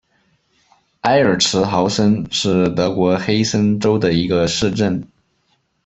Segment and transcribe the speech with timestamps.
[1.01, 5.07] 埃尔茨豪森是德国黑森州的一个市镇。